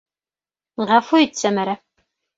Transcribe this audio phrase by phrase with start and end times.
[0.93, 1.77] -Ғәфү ит, Сәмәрә...